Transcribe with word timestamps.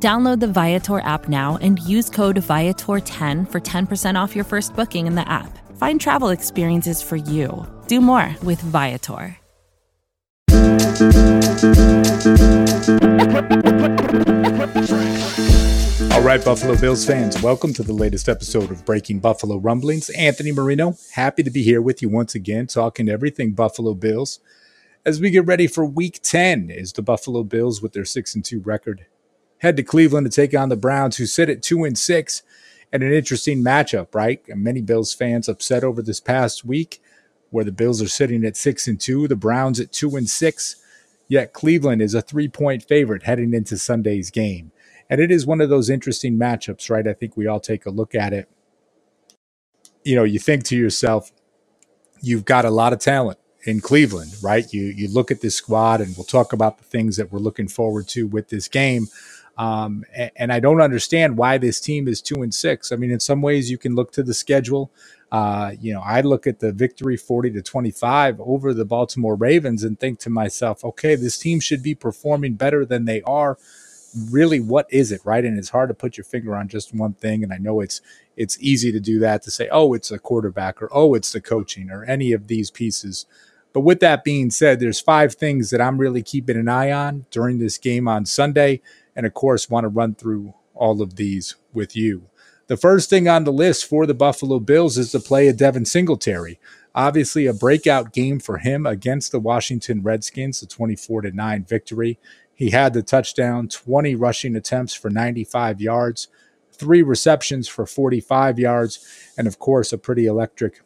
Download 0.00 0.38
the 0.38 0.46
Viator 0.46 1.00
app 1.00 1.28
now 1.28 1.58
and 1.60 1.80
use 1.80 2.08
code 2.08 2.36
Viator10 2.36 3.50
for 3.50 3.60
10% 3.60 4.14
off 4.14 4.36
your 4.36 4.44
first 4.44 4.76
booking 4.76 5.08
in 5.08 5.16
the 5.16 5.28
app. 5.28 5.58
Find 5.76 6.00
travel 6.00 6.28
experiences 6.28 7.02
for 7.02 7.16
you. 7.16 7.66
Do 7.88 8.00
more 8.00 8.32
with 8.44 8.60
Viator. 8.60 9.36
All 16.12 16.22
right, 16.22 16.44
Buffalo 16.44 16.76
Bills 16.76 17.04
fans, 17.04 17.42
welcome 17.42 17.72
to 17.72 17.82
the 17.82 17.92
latest 17.92 18.28
episode 18.28 18.70
of 18.70 18.84
Breaking 18.84 19.18
Buffalo 19.18 19.56
Rumblings. 19.56 20.10
Anthony 20.10 20.52
Marino, 20.52 20.96
happy 21.14 21.42
to 21.42 21.50
be 21.50 21.64
here 21.64 21.82
with 21.82 22.02
you 22.02 22.08
once 22.08 22.36
again, 22.36 22.68
talking 22.68 23.08
everything 23.08 23.50
Buffalo 23.50 23.94
Bills. 23.94 24.38
As 25.04 25.20
we 25.20 25.30
get 25.30 25.44
ready 25.44 25.66
for 25.66 25.84
week 25.84 26.20
10, 26.22 26.70
is 26.70 26.92
the 26.92 27.02
Buffalo 27.02 27.42
Bills 27.42 27.82
with 27.82 27.94
their 27.94 28.04
6 28.04 28.34
and 28.36 28.44
2 28.44 28.60
record 28.60 29.06
head 29.58 29.76
to 29.76 29.82
Cleveland 29.82 30.30
to 30.30 30.34
take 30.34 30.54
on 30.58 30.68
the 30.68 30.76
Browns, 30.76 31.16
who 31.16 31.26
sit 31.26 31.50
at 31.50 31.62
two 31.62 31.84
and 31.84 31.98
six, 31.98 32.42
and 32.92 33.02
an 33.02 33.12
interesting 33.12 33.62
matchup, 33.62 34.14
right? 34.14 34.42
Many 34.48 34.80
Bills 34.80 35.12
fans 35.14 35.48
upset 35.48 35.84
over 35.84 36.02
this 36.02 36.20
past 36.20 36.64
week, 36.64 37.00
where 37.50 37.64
the 37.64 37.72
Bills 37.72 38.00
are 38.02 38.08
sitting 38.08 38.44
at 38.44 38.56
six 38.56 38.86
and 38.88 39.00
two, 39.00 39.28
the 39.28 39.36
Browns 39.36 39.80
at 39.80 39.92
two 39.92 40.16
and 40.16 40.28
six. 40.28 40.76
Yet 41.28 41.52
Cleveland 41.52 42.00
is 42.00 42.14
a 42.14 42.22
three 42.22 42.48
point 42.48 42.82
favorite 42.82 43.24
heading 43.24 43.52
into 43.52 43.76
Sunday's 43.76 44.30
game. 44.30 44.72
And 45.10 45.20
it 45.20 45.30
is 45.30 45.46
one 45.46 45.60
of 45.60 45.70
those 45.70 45.90
interesting 45.90 46.38
matchups, 46.38 46.90
right? 46.90 47.06
I 47.06 47.12
think 47.14 47.36
we 47.36 47.46
all 47.46 47.60
take 47.60 47.86
a 47.86 47.90
look 47.90 48.14
at 48.14 48.32
it. 48.32 48.48
You 50.04 50.16
know, 50.16 50.24
you 50.24 50.38
think 50.38 50.64
to 50.64 50.76
yourself, 50.76 51.30
you've 52.22 52.44
got 52.44 52.64
a 52.64 52.70
lot 52.70 52.92
of 52.92 52.98
talent 52.98 53.38
in 53.64 53.80
Cleveland, 53.80 54.32
right? 54.42 54.72
You 54.72 54.84
you 54.84 55.08
look 55.08 55.30
at 55.30 55.40
this 55.40 55.56
squad, 55.56 56.00
and 56.00 56.16
we'll 56.16 56.24
talk 56.24 56.52
about 56.52 56.78
the 56.78 56.84
things 56.84 57.16
that 57.16 57.32
we're 57.32 57.38
looking 57.40 57.68
forward 57.68 58.08
to 58.08 58.26
with 58.26 58.48
this 58.48 58.68
game. 58.68 59.08
Um, 59.58 60.04
and, 60.14 60.30
and, 60.36 60.52
I 60.52 60.60
don't 60.60 60.80
understand 60.80 61.36
why 61.36 61.58
this 61.58 61.80
team 61.80 62.06
is 62.06 62.22
two 62.22 62.42
and 62.42 62.54
six. 62.54 62.92
I 62.92 62.96
mean, 62.96 63.10
in 63.10 63.18
some 63.18 63.42
ways, 63.42 63.72
you 63.72 63.76
can 63.76 63.96
look 63.96 64.12
to 64.12 64.22
the 64.22 64.32
schedule. 64.32 64.92
Uh, 65.32 65.72
you 65.80 65.92
know, 65.92 66.00
I 66.00 66.20
look 66.20 66.46
at 66.46 66.60
the 66.60 66.70
victory 66.70 67.16
40 67.16 67.50
to 67.50 67.62
25 67.62 68.40
over 68.40 68.72
the 68.72 68.84
Baltimore 68.84 69.34
Ravens 69.34 69.82
and 69.82 69.98
think 69.98 70.20
to 70.20 70.30
myself, 70.30 70.84
okay, 70.84 71.16
this 71.16 71.38
team 71.38 71.58
should 71.58 71.82
be 71.82 71.96
performing 71.96 72.54
better 72.54 72.86
than 72.86 73.04
they 73.04 73.20
are. 73.22 73.58
Really, 74.30 74.60
what 74.60 74.86
is 74.90 75.10
it, 75.10 75.20
right? 75.24 75.44
And 75.44 75.58
it's 75.58 75.70
hard 75.70 75.88
to 75.88 75.94
put 75.94 76.16
your 76.16 76.24
finger 76.24 76.54
on 76.54 76.68
just 76.68 76.94
one 76.94 77.14
thing. 77.14 77.42
And 77.42 77.52
I 77.52 77.58
know 77.58 77.80
it's 77.80 78.00
it's 78.36 78.56
easy 78.60 78.92
to 78.92 79.00
do 79.00 79.18
that 79.18 79.42
to 79.42 79.50
say, 79.50 79.68
oh, 79.72 79.92
it's 79.92 80.12
a 80.12 80.20
quarterback 80.20 80.80
or 80.80 80.88
oh, 80.92 81.14
it's 81.14 81.32
the 81.32 81.40
coaching 81.40 81.90
or 81.90 82.04
any 82.04 82.30
of 82.30 82.46
these 82.46 82.70
pieces. 82.70 83.26
But 83.72 83.80
with 83.80 84.00
that 84.00 84.24
being 84.24 84.50
said, 84.50 84.80
there's 84.80 85.00
five 85.00 85.34
things 85.34 85.70
that 85.70 85.80
I'm 85.80 85.98
really 85.98 86.22
keeping 86.22 86.56
an 86.56 86.68
eye 86.68 86.92
on 86.92 87.26
during 87.30 87.58
this 87.58 87.76
game 87.76 88.08
on 88.08 88.24
Sunday 88.24 88.80
and 89.18 89.26
of 89.26 89.34
course, 89.34 89.68
want 89.68 89.82
to 89.82 89.88
run 89.88 90.14
through 90.14 90.54
all 90.74 91.02
of 91.02 91.16
these 91.16 91.56
with 91.72 91.96
you. 91.96 92.30
The 92.68 92.76
first 92.76 93.10
thing 93.10 93.26
on 93.26 93.42
the 93.42 93.52
list 93.52 93.84
for 93.84 94.06
the 94.06 94.14
Buffalo 94.14 94.60
Bills 94.60 94.96
is 94.96 95.10
the 95.10 95.18
play 95.18 95.48
of 95.48 95.56
Devin 95.56 95.86
Singletary. 95.86 96.60
Obviously, 96.94 97.46
a 97.46 97.52
breakout 97.52 98.12
game 98.12 98.38
for 98.38 98.58
him 98.58 98.86
against 98.86 99.32
the 99.32 99.40
Washington 99.40 100.04
Redskins, 100.04 100.60
the 100.60 100.66
24 100.66 101.22
to 101.22 101.32
9 101.32 101.64
victory. 101.64 102.20
He 102.54 102.70
had 102.70 102.94
the 102.94 103.02
touchdown, 103.02 103.66
20 103.66 104.14
rushing 104.14 104.54
attempts 104.54 104.94
for 104.94 105.10
95 105.10 105.80
yards, 105.80 106.28
three 106.70 107.02
receptions 107.02 107.66
for 107.66 107.86
45 107.86 108.60
yards, 108.60 109.32
and 109.36 109.48
of 109.48 109.58
course, 109.58 109.92
a 109.92 109.98
pretty 109.98 110.26
electric 110.26 110.82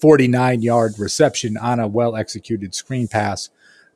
49 0.00 0.62
yard 0.62 0.98
reception 0.98 1.56
on 1.56 1.78
a 1.78 1.86
well 1.86 2.16
executed 2.16 2.74
screen 2.74 3.06
pass 3.06 3.50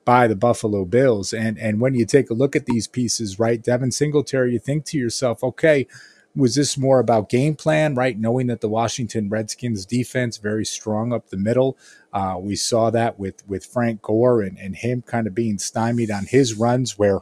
by 0.05 0.27
the 0.27 0.37
Buffalo 0.37 0.85
Bills. 0.85 1.33
And 1.33 1.59
and 1.59 1.81
when 1.81 1.95
you 1.95 2.07
take 2.07 2.31
a 2.31 2.35
look 2.35 2.57
at 2.57 2.67
these 2.67 2.87
pieces, 2.87 3.39
right, 3.39 3.63
Devin 3.63 3.93
Singletary, 3.93 4.53
you 4.53 4.59
think 4.59 4.85
to 4.87 4.99
yourself, 4.99 5.43
okay, 5.45 5.87
was 6.35 6.55
this 6.55 6.79
more 6.79 6.99
about 6.99 7.29
game 7.29 7.55
plan, 7.55 7.95
right? 7.95 8.19
Knowing 8.19 8.47
that 8.47 8.61
the 8.61 8.69
Washington 8.69 9.29
Redskins 9.29 9.85
defense 9.85 10.39
very 10.39 10.65
strong 10.65 11.13
up 11.13 11.29
the 11.29 11.37
middle. 11.37 11.77
Uh, 12.13 12.37
we 12.41 12.57
saw 12.57 12.91
that 12.91 13.19
with 13.19 13.47
with 13.47 13.65
Frank 13.65 14.03
Gore 14.03 14.43
and, 14.43 14.59
and 14.59 14.77
him 14.77 15.03
kind 15.03 15.27
of 15.27 15.35
being 15.35 15.59
stymied 15.59 16.11
on 16.11 16.27
his 16.27 16.55
runs 16.55 16.99
where 16.99 17.21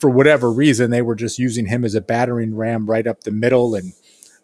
for 0.00 0.10
whatever 0.10 0.50
reason 0.50 0.90
they 0.90 1.02
were 1.02 1.14
just 1.14 1.38
using 1.38 1.66
him 1.66 1.84
as 1.84 1.94
a 1.94 2.00
battering 2.00 2.56
ram 2.56 2.90
right 2.90 3.06
up 3.06 3.22
the 3.22 3.30
middle. 3.30 3.76
And 3.76 3.92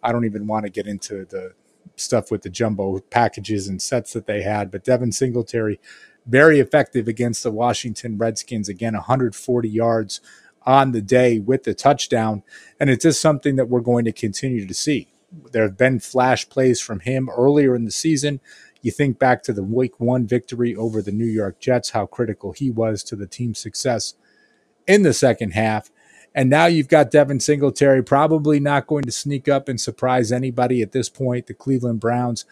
I 0.03 0.13
don't 0.13 0.25
even 0.25 0.47
want 0.47 0.65
to 0.65 0.71
get 0.71 0.87
into 0.87 1.25
the 1.25 1.55
stuff 1.97 2.31
with 2.31 2.43
the 2.43 2.51
jumbo 2.51 3.01
packages 3.11 3.67
and 3.67 3.83
sets 3.83 4.13
that 4.13 4.27
they 4.27 4.43
had, 4.43 4.71
but 4.71 4.85
Devin 4.85 5.11
Singletary 5.11 5.81
very 6.29 6.61
effective 6.61 7.09
against 7.09 7.43
the 7.43 7.51
Washington 7.51 8.19
Redskins. 8.19 8.69
Again, 8.69 8.95
140 8.95 9.69
yards 9.69 10.21
on 10.67 10.93
the 10.93 11.01
day 11.01 11.39
with 11.39 11.65
the 11.65 11.75
touchdown. 11.75 12.43
And 12.79 12.91
it's 12.91 13.03
just 13.03 13.21
something 13.21 13.57
that 13.57 13.69
we're 13.69 13.81
going 13.81 14.05
to 14.05 14.13
continue 14.13 14.67
to 14.67 14.75
see. 14.75 15.09
There 15.53 15.63
have 15.63 15.79
been 15.79 16.01
flash 16.01 16.49
plays 16.49 16.81
from 16.81 17.01
him 17.01 17.29
earlier 17.31 17.75
in 17.75 17.85
the 17.85 17.91
season. 17.91 18.41
You 18.83 18.91
think 18.91 19.19
back 19.19 19.43
to 19.45 19.53
the 19.53 19.63
week 19.63 19.99
one 19.99 20.27
victory 20.27 20.77
over 20.77 21.03
the 21.03 21.13
New 21.13 21.27
York 21.27 21.59
Jets, 21.59 21.91
how 21.91 22.07
critical 22.07 22.53
he 22.53 22.71
was 22.71 23.03
to 23.05 23.17
the 23.17 23.27
team's 23.27 23.59
success 23.59 24.15
in 24.87 25.03
the 25.03 25.13
second 25.13 25.53
half. 25.53 25.91
And 26.35 26.51
now 26.51 26.67
you've 26.67 26.89
got 26.89 27.11
Devin 27.11 27.41
Singletary, 27.41 28.03
probably 28.05 28.61
not 28.61 28.87
going 28.87 29.05
to 29.05 29.13
sneak 29.13 29.49
up 29.49 29.69
and 29.69 29.81
surprise 29.81 30.31
anybody 30.31 30.83
at 30.83 30.93
this 30.93 31.09
point. 31.09 31.47
The 31.47 31.55
Cleveland 31.55 32.01
Browns 32.01 32.45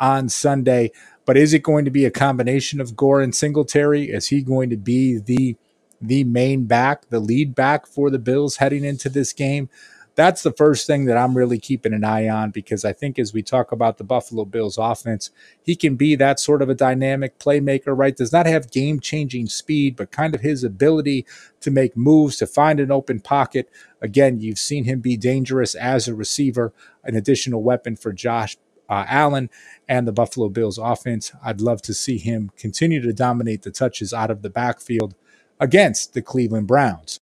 on 0.00 0.28
Sunday. 0.28 0.92
But 1.26 1.36
is 1.36 1.54
it 1.54 1.62
going 1.62 1.84
to 1.84 1.90
be 1.90 2.04
a 2.04 2.10
combination 2.10 2.80
of 2.80 2.96
Gore 2.96 3.20
and 3.20 3.34
Singletary? 3.34 4.10
Is 4.10 4.28
he 4.28 4.42
going 4.42 4.70
to 4.70 4.76
be 4.76 5.18
the 5.18 5.56
the 6.00 6.24
main 6.24 6.66
back, 6.66 7.08
the 7.08 7.20
lead 7.20 7.54
back 7.54 7.86
for 7.86 8.10
the 8.10 8.18
Bills 8.18 8.56
heading 8.56 8.84
into 8.84 9.08
this 9.08 9.32
game? 9.32 9.70
That's 10.16 10.42
the 10.42 10.52
first 10.52 10.86
thing 10.86 11.06
that 11.06 11.16
I'm 11.16 11.36
really 11.36 11.58
keeping 11.58 11.92
an 11.92 12.04
eye 12.04 12.28
on 12.28 12.50
because 12.50 12.84
I 12.84 12.92
think 12.92 13.18
as 13.18 13.32
we 13.32 13.42
talk 13.42 13.72
about 13.72 13.98
the 13.98 14.04
Buffalo 14.04 14.44
Bills 14.44 14.78
offense, 14.78 15.30
he 15.62 15.74
can 15.74 15.96
be 15.96 16.14
that 16.14 16.38
sort 16.38 16.62
of 16.62 16.68
a 16.68 16.74
dynamic 16.74 17.38
playmaker, 17.40 17.98
right? 17.98 18.16
Does 18.16 18.32
not 18.32 18.46
have 18.46 18.70
game 18.70 19.00
changing 19.00 19.48
speed, 19.48 19.96
but 19.96 20.12
kind 20.12 20.34
of 20.34 20.42
his 20.42 20.62
ability 20.62 21.26
to 21.60 21.70
make 21.70 21.96
moves, 21.96 22.36
to 22.36 22.46
find 22.46 22.78
an 22.78 22.92
open 22.92 23.18
pocket. 23.20 23.68
Again, 24.00 24.40
you've 24.40 24.58
seen 24.58 24.84
him 24.84 25.00
be 25.00 25.16
dangerous 25.16 25.74
as 25.74 26.06
a 26.06 26.14
receiver, 26.14 26.72
an 27.02 27.16
additional 27.16 27.62
weapon 27.62 27.96
for 27.96 28.12
Josh 28.12 28.56
uh, 28.88 29.04
Allen 29.08 29.50
and 29.88 30.06
the 30.06 30.12
Buffalo 30.12 30.48
Bills 30.48 30.78
offense. 30.78 31.32
I'd 31.44 31.60
love 31.60 31.82
to 31.82 31.94
see 31.94 32.18
him 32.18 32.50
continue 32.56 33.00
to 33.02 33.12
dominate 33.12 33.62
the 33.62 33.70
touches 33.70 34.12
out 34.12 34.30
of 34.30 34.42
the 34.42 34.50
backfield 34.50 35.14
against 35.60 36.14
the 36.14 36.22
Cleveland 36.22 36.66
Browns. 36.66 37.20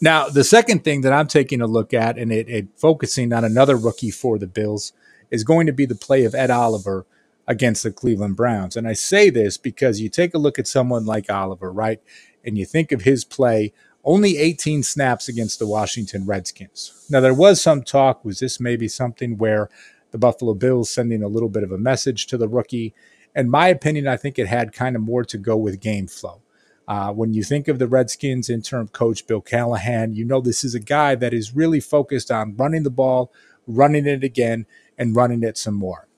Now, 0.00 0.28
the 0.28 0.42
second 0.42 0.82
thing 0.82 1.02
that 1.02 1.12
I'm 1.12 1.28
taking 1.28 1.60
a 1.60 1.66
look 1.68 1.94
at 1.94 2.18
and 2.18 2.32
it, 2.32 2.48
it, 2.48 2.66
focusing 2.76 3.32
on 3.32 3.44
another 3.44 3.76
rookie 3.76 4.10
for 4.10 4.36
the 4.36 4.48
Bills 4.48 4.92
is 5.30 5.44
going 5.44 5.66
to 5.66 5.72
be 5.72 5.86
the 5.86 5.94
play 5.94 6.24
of 6.24 6.34
Ed 6.34 6.50
Oliver 6.50 7.06
against 7.46 7.84
the 7.84 7.92
Cleveland 7.92 8.36
Browns. 8.36 8.76
And 8.76 8.88
I 8.88 8.94
say 8.94 9.30
this 9.30 9.56
because 9.56 10.00
you 10.00 10.08
take 10.08 10.34
a 10.34 10.38
look 10.38 10.58
at 10.58 10.66
someone 10.66 11.04
like 11.06 11.30
Oliver, 11.30 11.72
right? 11.72 12.00
And 12.44 12.58
you 12.58 12.64
think 12.66 12.90
of 12.90 13.02
his 13.02 13.24
play 13.24 13.72
only 14.04 14.38
18 14.38 14.82
snaps 14.82 15.28
against 15.28 15.58
the 15.58 15.66
Washington 15.66 16.26
Redskins. 16.26 17.06
Now, 17.08 17.20
there 17.20 17.34
was 17.34 17.60
some 17.60 17.82
talk 17.82 18.24
was 18.24 18.40
this 18.40 18.58
maybe 18.58 18.88
something 18.88 19.38
where 19.38 19.68
the 20.10 20.18
Buffalo 20.18 20.54
Bills 20.54 20.90
sending 20.90 21.22
a 21.22 21.28
little 21.28 21.48
bit 21.48 21.62
of 21.62 21.72
a 21.72 21.78
message 21.78 22.26
to 22.28 22.36
the 22.36 22.48
rookie? 22.48 22.94
In 23.34 23.48
my 23.48 23.68
opinion, 23.68 24.08
I 24.08 24.16
think 24.16 24.38
it 24.38 24.48
had 24.48 24.72
kind 24.72 24.96
of 24.96 25.02
more 25.02 25.24
to 25.24 25.38
go 25.38 25.56
with 25.56 25.80
game 25.80 26.06
flow. 26.06 26.42
Uh, 26.88 27.12
when 27.12 27.32
you 27.32 27.44
think 27.44 27.68
of 27.68 27.78
the 27.78 27.86
Redskins 27.86 28.50
interim 28.50 28.88
coach 28.88 29.26
Bill 29.26 29.40
Callahan, 29.40 30.14
you 30.14 30.24
know 30.24 30.40
this 30.40 30.64
is 30.64 30.74
a 30.74 30.80
guy 30.80 31.14
that 31.14 31.32
is 31.32 31.54
really 31.54 31.80
focused 31.80 32.30
on 32.30 32.56
running 32.56 32.82
the 32.82 32.90
ball, 32.90 33.32
running 33.66 34.06
it 34.06 34.24
again, 34.24 34.66
and 34.98 35.16
running 35.16 35.42
it 35.42 35.56
some 35.56 35.74
more. 35.74 36.08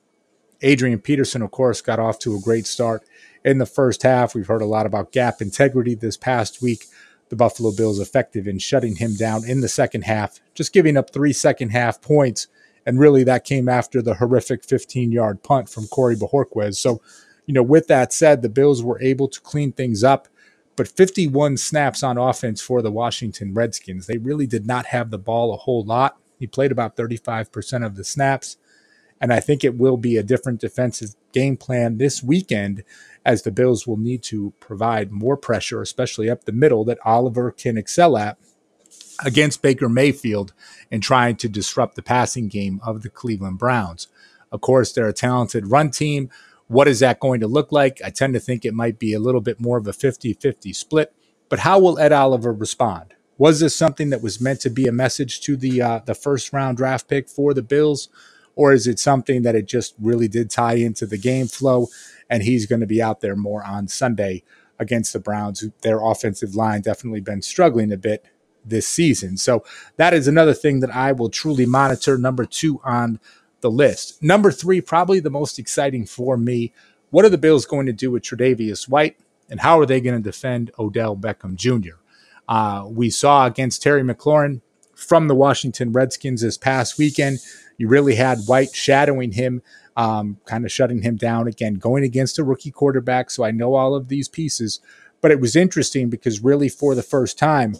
Adrian 0.62 0.98
Peterson, 0.98 1.42
of 1.42 1.50
course, 1.50 1.82
got 1.82 1.98
off 1.98 2.18
to 2.20 2.34
a 2.34 2.40
great 2.40 2.66
start 2.66 3.04
in 3.44 3.58
the 3.58 3.66
first 3.66 4.02
half. 4.02 4.34
We've 4.34 4.46
heard 4.46 4.62
a 4.62 4.66
lot 4.66 4.86
about 4.86 5.12
gap 5.12 5.42
integrity 5.42 5.94
this 5.94 6.16
past 6.16 6.62
week 6.62 6.86
the 7.34 7.44
Buffalo 7.44 7.72
Bills 7.72 7.98
effective 7.98 8.46
in 8.46 8.60
shutting 8.60 8.94
him 8.94 9.16
down 9.16 9.44
in 9.44 9.60
the 9.60 9.68
second 9.68 10.02
half, 10.02 10.38
just 10.54 10.72
giving 10.72 10.96
up 10.96 11.10
three 11.10 11.32
second 11.32 11.70
half 11.70 12.00
points. 12.00 12.46
And 12.86 13.00
really, 13.00 13.24
that 13.24 13.44
came 13.44 13.68
after 13.68 14.00
the 14.00 14.14
horrific 14.14 14.64
15 14.64 15.10
yard 15.10 15.42
punt 15.42 15.68
from 15.68 15.88
Corey 15.88 16.14
Bojorquez. 16.14 16.76
So, 16.76 17.02
you 17.46 17.54
know, 17.54 17.62
with 17.62 17.88
that 17.88 18.12
said, 18.12 18.40
the 18.40 18.48
Bills 18.48 18.84
were 18.84 19.02
able 19.02 19.26
to 19.28 19.40
clean 19.40 19.72
things 19.72 20.04
up, 20.04 20.28
but 20.76 20.86
51 20.86 21.56
snaps 21.56 22.04
on 22.04 22.18
offense 22.18 22.60
for 22.60 22.82
the 22.82 22.92
Washington 22.92 23.52
Redskins. 23.52 24.06
They 24.06 24.18
really 24.18 24.46
did 24.46 24.64
not 24.64 24.86
have 24.86 25.10
the 25.10 25.18
ball 25.18 25.52
a 25.52 25.58
whole 25.58 25.84
lot. 25.84 26.16
He 26.38 26.46
played 26.46 26.70
about 26.70 26.96
35% 26.96 27.84
of 27.84 27.96
the 27.96 28.04
snaps. 28.04 28.58
And 29.20 29.32
I 29.32 29.40
think 29.40 29.64
it 29.64 29.76
will 29.76 29.96
be 29.96 30.16
a 30.18 30.22
different 30.22 30.60
defensive 30.60 31.14
game 31.34 31.58
plan 31.58 31.98
this 31.98 32.22
weekend 32.22 32.84
as 33.24 33.42
the 33.42 33.50
Bills 33.50 33.86
will 33.86 33.98
need 33.98 34.22
to 34.22 34.54
provide 34.60 35.12
more 35.12 35.36
pressure, 35.36 35.82
especially 35.82 36.30
up 36.30 36.44
the 36.44 36.52
middle, 36.52 36.84
that 36.84 36.98
Oliver 37.04 37.50
can 37.50 37.76
excel 37.76 38.16
at 38.16 38.38
against 39.24 39.62
Baker 39.62 39.88
Mayfield 39.88 40.52
and 40.90 41.02
trying 41.02 41.36
to 41.36 41.48
disrupt 41.48 41.96
the 41.96 42.02
passing 42.02 42.48
game 42.48 42.80
of 42.82 43.02
the 43.02 43.10
Cleveland 43.10 43.58
Browns. 43.58 44.08
Of 44.52 44.60
course, 44.60 44.92
they're 44.92 45.08
a 45.08 45.12
talented 45.12 45.70
run 45.70 45.90
team. 45.90 46.30
What 46.68 46.88
is 46.88 47.00
that 47.00 47.20
going 47.20 47.40
to 47.40 47.46
look 47.46 47.72
like? 47.72 48.00
I 48.04 48.10
tend 48.10 48.34
to 48.34 48.40
think 48.40 48.64
it 48.64 48.74
might 48.74 48.98
be 48.98 49.12
a 49.12 49.20
little 49.20 49.40
bit 49.40 49.60
more 49.60 49.78
of 49.78 49.86
a 49.86 49.92
50 49.92 50.32
50 50.34 50.72
split. 50.72 51.14
But 51.48 51.60
how 51.60 51.78
will 51.78 51.98
Ed 51.98 52.12
Oliver 52.12 52.52
respond? 52.52 53.14
Was 53.36 53.60
this 53.60 53.76
something 53.76 54.10
that 54.10 54.22
was 54.22 54.40
meant 54.40 54.60
to 54.60 54.70
be 54.70 54.86
a 54.86 54.92
message 54.92 55.40
to 55.42 55.56
the 55.56 55.82
uh, 55.82 56.00
the 56.04 56.14
first 56.14 56.52
round 56.52 56.76
draft 56.76 57.08
pick 57.08 57.28
for 57.28 57.52
the 57.52 57.62
Bills, 57.62 58.08
or 58.56 58.72
is 58.72 58.86
it 58.86 58.98
something 58.98 59.42
that 59.42 59.54
it 59.54 59.66
just 59.66 59.94
really 60.00 60.28
did 60.28 60.50
tie 60.50 60.74
into 60.74 61.06
the 61.06 61.18
game 61.18 61.46
flow, 61.46 61.88
and 62.30 62.42
he's 62.42 62.66
going 62.66 62.80
to 62.80 62.86
be 62.86 63.02
out 63.02 63.20
there 63.20 63.36
more 63.36 63.64
on 63.64 63.88
Sunday 63.88 64.42
against 64.78 65.12
the 65.12 65.20
Browns? 65.20 65.64
Their 65.82 66.04
offensive 66.04 66.54
line 66.54 66.80
definitely 66.80 67.20
been 67.20 67.42
struggling 67.42 67.92
a 67.92 67.96
bit 67.96 68.24
this 68.64 68.86
season. 68.86 69.36
So 69.36 69.64
that 69.96 70.14
is 70.14 70.26
another 70.26 70.54
thing 70.54 70.80
that 70.80 70.94
I 70.94 71.12
will 71.12 71.28
truly 71.28 71.66
monitor. 71.66 72.16
Number 72.16 72.44
two 72.44 72.80
on 72.84 73.20
the 73.60 73.70
list. 73.70 74.22
Number 74.22 74.50
three, 74.50 74.80
probably 74.80 75.20
the 75.20 75.30
most 75.30 75.58
exciting 75.58 76.06
for 76.06 76.36
me. 76.36 76.72
What 77.10 77.24
are 77.24 77.30
the 77.30 77.38
Bills 77.38 77.66
going 77.66 77.86
to 77.86 77.92
do 77.92 78.10
with 78.10 78.22
Tre'Davious 78.22 78.88
White, 78.88 79.16
and 79.48 79.60
how 79.60 79.78
are 79.78 79.86
they 79.86 80.00
going 80.00 80.16
to 80.16 80.22
defend 80.22 80.70
Odell 80.78 81.16
Beckham 81.16 81.54
Jr.? 81.54 81.96
Uh, 82.48 82.86
we 82.88 83.08
saw 83.08 83.46
against 83.46 83.82
Terry 83.82 84.02
McLaurin 84.02 84.60
from 85.04 85.28
the 85.28 85.34
Washington 85.34 85.92
Redskins 85.92 86.40
this 86.40 86.58
past 86.58 86.98
weekend. 86.98 87.38
You 87.78 87.88
really 87.88 88.14
had 88.14 88.38
White 88.46 88.74
shadowing 88.74 89.32
him, 89.32 89.62
um, 89.96 90.38
kind 90.46 90.64
of 90.64 90.72
shutting 90.72 91.02
him 91.02 91.16
down 91.16 91.46
again, 91.46 91.74
going 91.74 92.04
against 92.04 92.38
a 92.38 92.44
rookie 92.44 92.70
quarterback. 92.70 93.30
So 93.30 93.44
I 93.44 93.50
know 93.50 93.74
all 93.74 93.94
of 93.94 94.08
these 94.08 94.28
pieces, 94.28 94.80
but 95.20 95.30
it 95.30 95.40
was 95.40 95.56
interesting 95.56 96.10
because 96.10 96.42
really 96.42 96.68
for 96.68 96.94
the 96.94 97.02
first 97.02 97.38
time, 97.38 97.76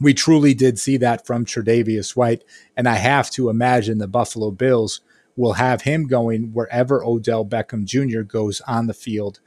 we 0.00 0.12
truly 0.12 0.54
did 0.54 0.78
see 0.78 0.96
that 0.98 1.26
from 1.26 1.44
Tre'Davious 1.44 2.16
White, 2.16 2.44
and 2.76 2.88
I 2.88 2.96
have 2.96 3.30
to 3.30 3.48
imagine 3.48 3.98
the 3.98 4.08
Buffalo 4.08 4.50
Bills 4.50 5.00
will 5.36 5.54
have 5.54 5.82
him 5.82 6.06
going 6.06 6.52
wherever 6.52 7.04
Odell 7.04 7.44
Beckham 7.44 7.84
Jr. 7.84 8.22
goes 8.22 8.60
on 8.62 8.86
the 8.86 8.94
field 8.94 9.40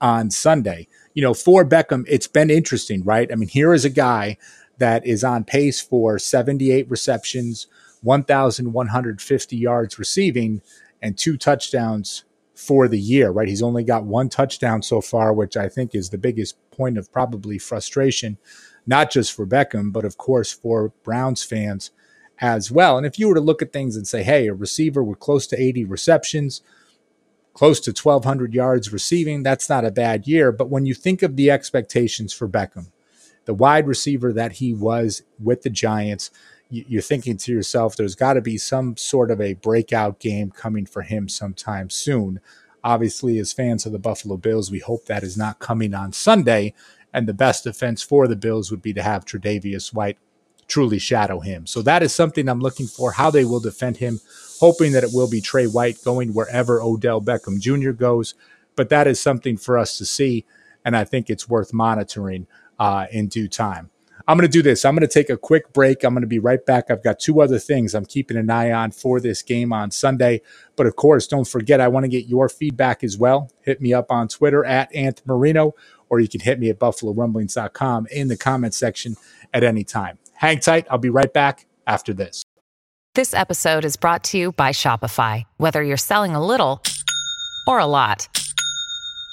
on 0.00 0.30
Sunday. 0.30 0.88
You 1.14 1.22
know, 1.22 1.34
for 1.34 1.64
Beckham, 1.64 2.04
it's 2.08 2.26
been 2.26 2.50
interesting, 2.50 3.04
right? 3.04 3.30
I 3.30 3.36
mean, 3.36 3.48
here 3.48 3.72
is 3.72 3.84
a 3.84 3.90
guy 3.90 4.36
that 4.82 5.06
is 5.06 5.24
on 5.24 5.44
pace 5.44 5.80
for 5.80 6.18
78 6.18 6.90
receptions, 6.90 7.66
1,150 8.02 9.56
yards 9.56 9.98
receiving, 9.98 10.60
and 11.00 11.16
two 11.16 11.36
touchdowns 11.36 12.24
for 12.54 12.86
the 12.86 13.00
year, 13.00 13.30
right? 13.30 13.48
He's 13.48 13.62
only 13.62 13.84
got 13.84 14.04
one 14.04 14.28
touchdown 14.28 14.82
so 14.82 15.00
far, 15.00 15.32
which 15.32 15.56
I 15.56 15.68
think 15.68 15.94
is 15.94 16.10
the 16.10 16.18
biggest 16.18 16.56
point 16.70 16.98
of 16.98 17.10
probably 17.10 17.58
frustration 17.58 18.38
not 18.86 19.10
just 19.10 19.32
for 19.32 19.46
Beckham, 19.46 19.92
but 19.92 20.04
of 20.04 20.18
course 20.18 20.52
for 20.52 20.92
Browns 21.02 21.42
fans 21.42 21.90
as 22.40 22.70
well. 22.70 22.96
And 22.96 23.06
if 23.06 23.18
you 23.18 23.28
were 23.28 23.34
to 23.34 23.40
look 23.40 23.62
at 23.62 23.72
things 23.72 23.96
and 23.96 24.06
say, 24.06 24.22
hey, 24.22 24.48
a 24.48 24.54
receiver 24.54 25.02
with 25.02 25.20
close 25.20 25.46
to 25.48 25.60
80 25.60 25.84
receptions, 25.84 26.62
close 27.54 27.78
to 27.80 27.90
1,200 27.90 28.54
yards 28.54 28.92
receiving, 28.92 29.42
that's 29.42 29.68
not 29.68 29.84
a 29.84 29.90
bad 29.90 30.26
year. 30.26 30.50
But 30.50 30.70
when 30.70 30.86
you 30.86 30.94
think 30.94 31.22
of 31.22 31.36
the 31.36 31.50
expectations 31.50 32.32
for 32.32 32.48
Beckham, 32.48 32.90
the 33.44 33.54
wide 33.54 33.86
receiver 33.86 34.32
that 34.32 34.52
he 34.52 34.72
was 34.72 35.22
with 35.38 35.62
the 35.62 35.70
Giants, 35.70 36.30
you're 36.70 37.02
thinking 37.02 37.36
to 37.36 37.52
yourself, 37.52 37.96
there's 37.96 38.14
got 38.14 38.34
to 38.34 38.40
be 38.40 38.56
some 38.56 38.96
sort 38.96 39.30
of 39.30 39.40
a 39.40 39.54
breakout 39.54 40.18
game 40.18 40.50
coming 40.50 40.86
for 40.86 41.02
him 41.02 41.28
sometime 41.28 41.90
soon. 41.90 42.40
Obviously, 42.82 43.38
as 43.38 43.52
fans 43.52 43.84
of 43.84 43.92
the 43.92 43.98
Buffalo 43.98 44.36
Bills, 44.36 44.70
we 44.70 44.78
hope 44.78 45.04
that 45.04 45.22
is 45.22 45.36
not 45.36 45.58
coming 45.58 45.94
on 45.94 46.12
Sunday 46.12 46.72
and 47.12 47.28
the 47.28 47.34
best 47.34 47.64
defense 47.64 48.02
for 48.02 48.26
the 48.26 48.36
Bills 48.36 48.70
would 48.70 48.82
be 48.82 48.94
to 48.94 49.02
have 49.02 49.24
Tre'Davious 49.24 49.92
White 49.92 50.18
truly 50.66 50.98
shadow 50.98 51.40
him. 51.40 51.66
So 51.66 51.82
that 51.82 52.02
is 52.02 52.14
something 52.14 52.48
I'm 52.48 52.60
looking 52.60 52.86
for, 52.86 53.12
how 53.12 53.30
they 53.30 53.44
will 53.44 53.60
defend 53.60 53.98
him, 53.98 54.20
hoping 54.58 54.92
that 54.92 55.04
it 55.04 55.10
will 55.12 55.28
be 55.28 55.40
Tre 55.40 55.66
White 55.66 56.02
going 56.02 56.32
wherever 56.32 56.80
Odell 56.80 57.20
Beckham 57.20 57.60
Jr. 57.60 57.90
goes. 57.90 58.34
But 58.74 58.88
that 58.88 59.06
is 59.06 59.20
something 59.20 59.58
for 59.58 59.76
us 59.76 59.98
to 59.98 60.06
see, 60.06 60.46
and 60.84 60.96
I 60.96 61.04
think 61.04 61.28
it's 61.28 61.48
worth 61.48 61.74
monitoring 61.74 62.46
uh, 62.82 63.06
in 63.12 63.28
due 63.28 63.46
time. 63.46 63.88
I'm 64.26 64.36
going 64.36 64.48
to 64.48 64.52
do 64.52 64.62
this. 64.62 64.84
I'm 64.84 64.94
going 64.94 65.06
to 65.06 65.12
take 65.12 65.30
a 65.30 65.36
quick 65.36 65.72
break. 65.72 66.02
I'm 66.02 66.14
going 66.14 66.22
to 66.22 66.28
be 66.28 66.40
right 66.40 66.64
back. 66.64 66.90
I've 66.90 67.02
got 67.02 67.20
two 67.20 67.40
other 67.40 67.58
things 67.58 67.94
I'm 67.94 68.06
keeping 68.06 68.36
an 68.36 68.50
eye 68.50 68.72
on 68.72 68.90
for 68.90 69.20
this 69.20 69.42
game 69.42 69.72
on 69.72 69.90
Sunday. 69.92 70.42
But 70.76 70.86
of 70.86 70.96
course, 70.96 71.28
don't 71.28 71.46
forget, 71.46 71.80
I 71.80 71.88
want 71.88 72.04
to 72.04 72.08
get 72.08 72.26
your 72.26 72.48
feedback 72.48 73.04
as 73.04 73.16
well. 73.16 73.50
Hit 73.62 73.80
me 73.80 73.92
up 73.92 74.10
on 74.10 74.26
Twitter 74.28 74.64
at 74.64 74.92
Ant 74.94 75.22
Marino, 75.26 75.74
or 76.08 76.18
you 76.18 76.28
can 76.28 76.40
hit 76.40 76.58
me 76.58 76.70
at 76.70 76.78
buffalorumblings.com 76.78 78.06
in 78.10 78.28
the 78.28 78.36
comment 78.36 78.74
section 78.74 79.16
at 79.54 79.62
any 79.62 79.84
time. 79.84 80.18
Hang 80.34 80.58
tight. 80.58 80.86
I'll 80.90 80.98
be 80.98 81.10
right 81.10 81.32
back 81.32 81.66
after 81.86 82.12
this. 82.12 82.42
This 83.14 83.34
episode 83.34 83.84
is 83.84 83.96
brought 83.96 84.24
to 84.24 84.38
you 84.38 84.52
by 84.52 84.70
Shopify. 84.70 85.44
Whether 85.58 85.82
you're 85.82 85.96
selling 85.96 86.34
a 86.34 86.44
little 86.44 86.82
or 87.66 87.78
a 87.78 87.86
lot, 87.86 88.28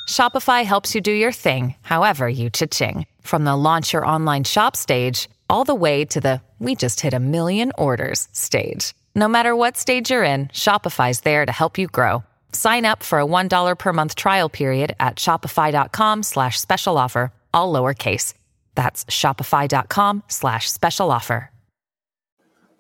Shopify 0.10 0.66
helps 0.66 0.94
you 0.94 1.02
do 1.02 1.12
your 1.12 1.32
thing, 1.32 1.76
however 1.82 2.28
you 2.28 2.50
cha-ching. 2.50 3.06
From 3.30 3.44
the 3.44 3.56
launch 3.56 3.94
your 3.94 4.04
online 4.04 4.44
shop 4.44 4.76
stage, 4.76 5.30
all 5.52 5.64
the 5.64 5.76
way 5.76 6.04
to 6.04 6.20
the 6.20 6.42
we 6.58 6.74
just 6.74 7.02
hit 7.02 7.14
a 7.14 7.20
million 7.20 7.72
orders 7.78 8.28
stage. 8.32 8.96
No 9.14 9.28
matter 9.28 9.56
what 9.56 9.78
stage 9.78 10.10
you're 10.10 10.24
in, 10.24 10.48
Shopify's 10.48 11.22
there 11.22 11.46
to 11.46 11.52
help 11.52 11.78
you 11.78 11.86
grow. 11.86 12.24
Sign 12.54 12.86
up 12.86 13.04
for 13.04 13.20
a 13.20 13.28
$1 13.28 13.78
per 13.78 13.94
month 13.94 14.16
trial 14.16 14.50
period 14.50 14.96
at 15.00 15.18
shopify.com 15.18 16.24
slash 16.24 16.60
special 16.60 16.98
offer, 16.98 17.32
all 17.54 17.72
lowercase. 17.72 18.34
That's 18.74 19.06
shopify.com 19.06 20.24
slash 20.28 20.72
special 20.72 21.12
offer. 21.12 21.52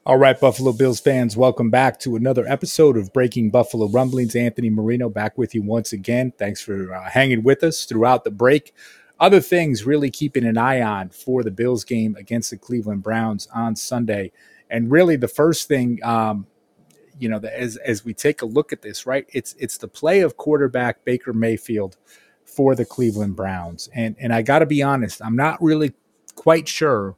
All 0.04 0.18
right, 0.18 0.40
Buffalo 0.40 0.74
Bills 0.74 1.00
fans, 1.00 1.38
welcome 1.38 1.70
back 1.70 2.00
to 2.00 2.16
another 2.16 2.48
episode 2.48 2.98
of 2.98 3.14
Breaking 3.14 3.52
Buffalo 3.52 3.88
Rumblings. 3.88 4.36
Anthony 4.36 4.72
Marino 4.72 5.10
back 5.10 5.38
with 5.38 5.54
you 5.54 5.62
once 5.62 5.94
again. 5.94 6.34
Thanks 6.40 6.60
for 6.60 6.92
uh, 6.92 7.08
hanging 7.08 7.44
with 7.44 7.64
us 7.64 7.86
throughout 7.86 8.24
the 8.24 8.32
break. 8.32 8.74
Other 9.20 9.42
things 9.42 9.86
really 9.86 10.10
keeping 10.10 10.46
an 10.46 10.58
eye 10.58 10.82
on 10.82 11.10
for 11.10 11.44
the 11.44 11.52
Bills 11.52 11.84
game 11.84 12.16
against 12.16 12.52
the 12.52 12.58
Cleveland 12.58 13.04
Browns 13.04 13.48
on 13.54 13.76
Sunday. 13.76 14.32
And 14.70 14.90
really, 14.90 15.16
the 15.16 15.28
first 15.28 15.68
thing 15.68 16.00
um, 16.04 16.48
you 17.20 17.28
know, 17.28 17.38
as 17.38 17.78
as 17.78 18.04
we 18.04 18.14
take 18.14 18.42
a 18.42 18.46
look 18.46 18.74
at 18.74 18.82
this, 18.82 19.06
right? 19.06 19.28
It's 19.30 19.54
it's 19.60 19.78
the 19.78 19.88
play 19.88 20.22
of 20.22 20.38
quarterback 20.38 21.04
Baker 21.04 21.34
Mayfield 21.34 21.98
for 22.46 22.74
the 22.76 22.86
Cleveland 22.86 23.36
Browns, 23.36 23.90
and 23.94 24.16
and 24.20 24.34
I 24.34 24.42
got 24.42 24.60
to 24.60 24.66
be 24.66 24.82
honest, 24.82 25.22
I'm 25.22 25.36
not 25.36 25.62
really 25.62 25.94
quite 26.36 26.68
sure 26.68 27.16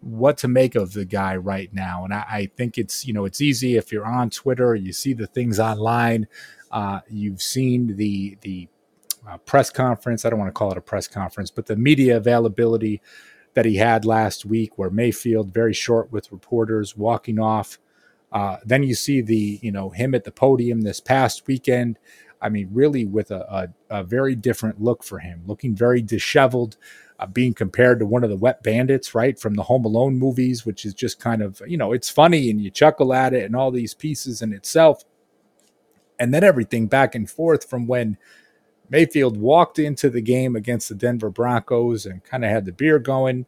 what 0.00 0.38
to 0.38 0.48
make 0.48 0.74
of 0.74 0.92
the 0.94 1.04
guy 1.04 1.36
right 1.36 1.72
now, 1.72 2.04
and 2.04 2.14
I, 2.14 2.24
I 2.28 2.50
think 2.56 2.78
it's 2.78 3.06
you 3.06 3.12
know 3.12 3.26
it's 3.26 3.40
easy 3.40 3.76
if 3.76 3.92
you're 3.92 4.06
on 4.06 4.30
Twitter, 4.30 4.74
you 4.74 4.92
see 4.92 5.12
the 5.12 5.26
things 5.26 5.60
online, 5.60 6.26
uh, 6.70 7.00
you've 7.08 7.42
seen 7.42 7.96
the 7.96 8.38
the 8.40 8.68
uh, 9.28 9.38
press 9.38 9.70
conference. 9.70 10.24
I 10.24 10.30
don't 10.30 10.38
want 10.38 10.48
to 10.48 10.58
call 10.58 10.70
it 10.72 10.78
a 10.78 10.82
press 10.82 11.08
conference, 11.08 11.50
but 11.50 11.66
the 11.66 11.76
media 11.76 12.16
availability 12.16 13.00
that 13.54 13.64
he 13.64 13.76
had 13.76 14.04
last 14.04 14.44
week, 14.44 14.76
where 14.78 14.90
Mayfield 14.90 15.52
very 15.52 15.72
short 15.72 16.12
with 16.12 16.30
reporters 16.30 16.96
walking 16.96 17.38
off 17.38 17.78
uh, 18.32 18.58
then 18.64 18.82
you 18.82 18.94
see 18.94 19.20
the, 19.20 19.58
you 19.62 19.72
know, 19.72 19.90
him 19.90 20.14
at 20.14 20.24
the 20.24 20.32
podium 20.32 20.82
this 20.82 21.00
past 21.00 21.46
weekend. 21.46 21.98
I 22.40 22.48
mean, 22.48 22.68
really 22.72 23.06
with 23.06 23.30
a, 23.30 23.72
a, 23.90 24.00
a 24.00 24.04
very 24.04 24.34
different 24.34 24.80
look 24.80 25.02
for 25.02 25.20
him, 25.20 25.42
looking 25.46 25.74
very 25.74 26.02
disheveled, 26.02 26.76
uh, 27.18 27.26
being 27.26 27.54
compared 27.54 27.98
to 28.00 28.06
one 28.06 28.24
of 28.24 28.30
the 28.30 28.36
wet 28.36 28.62
bandits, 28.62 29.14
right, 29.14 29.38
from 29.38 29.54
the 29.54 29.62
Home 29.62 29.84
Alone 29.86 30.18
movies, 30.18 30.66
which 30.66 30.84
is 30.84 30.92
just 30.92 31.18
kind 31.18 31.40
of, 31.40 31.62
you 31.66 31.78
know, 31.78 31.92
it's 31.92 32.10
funny 32.10 32.50
and 32.50 32.60
you 32.60 32.70
chuckle 32.70 33.14
at 33.14 33.32
it 33.32 33.44
and 33.44 33.56
all 33.56 33.70
these 33.70 33.94
pieces 33.94 34.42
in 34.42 34.52
itself. 34.52 35.02
And 36.18 36.34
then 36.34 36.44
everything 36.44 36.88
back 36.88 37.14
and 37.14 37.30
forth 37.30 37.68
from 37.68 37.86
when 37.86 38.18
Mayfield 38.88 39.36
walked 39.36 39.78
into 39.78 40.10
the 40.10 40.20
game 40.20 40.56
against 40.56 40.88
the 40.88 40.94
Denver 40.94 41.30
Broncos 41.30 42.06
and 42.06 42.22
kind 42.24 42.44
of 42.44 42.50
had 42.50 42.64
the 42.66 42.72
beer 42.72 42.98
going 42.98 43.46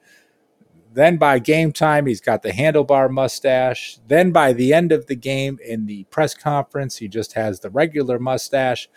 then 0.92 1.16
by 1.16 1.38
game 1.38 1.72
time, 1.72 2.06
he's 2.06 2.20
got 2.20 2.42
the 2.42 2.50
handlebar 2.50 3.10
mustache. 3.10 3.98
Then 4.08 4.32
by 4.32 4.52
the 4.52 4.72
end 4.72 4.92
of 4.92 5.06
the 5.06 5.16
game 5.16 5.58
in 5.64 5.86
the 5.86 6.04
press 6.04 6.34
conference, 6.34 6.96
he 6.96 7.08
just 7.08 7.34
has 7.34 7.60
the 7.60 7.70
regular 7.70 8.18
mustache. 8.18 8.88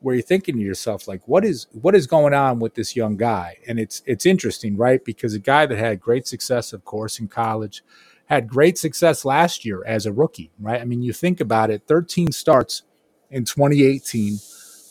Where 0.00 0.14
you're 0.14 0.22
thinking 0.22 0.56
to 0.56 0.62
yourself, 0.62 1.08
like, 1.08 1.26
what 1.26 1.44
is 1.44 1.66
what 1.72 1.94
is 1.94 2.06
going 2.06 2.32
on 2.32 2.60
with 2.60 2.74
this 2.74 2.94
young 2.94 3.16
guy? 3.16 3.58
And 3.66 3.80
it's 3.80 4.00
it's 4.06 4.26
interesting, 4.26 4.76
right? 4.76 5.04
Because 5.04 5.34
a 5.34 5.40
guy 5.40 5.66
that 5.66 5.78
had 5.78 6.00
great 6.00 6.26
success, 6.28 6.72
of 6.72 6.84
course, 6.84 7.18
in 7.18 7.26
college, 7.26 7.82
had 8.26 8.46
great 8.48 8.78
success 8.78 9.24
last 9.24 9.64
year 9.64 9.84
as 9.86 10.06
a 10.06 10.12
rookie, 10.12 10.52
right? 10.60 10.80
I 10.80 10.84
mean, 10.84 11.02
you 11.02 11.12
think 11.12 11.40
about 11.40 11.70
it, 11.70 11.82
13 11.88 12.30
starts 12.30 12.82
in 13.30 13.44
2018, 13.44 14.38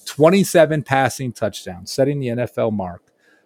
27 0.07 0.83
passing 0.83 1.31
touchdowns, 1.31 1.91
setting 1.91 2.19
the 2.19 2.27
NFL 2.27 2.73
mark 2.73 3.03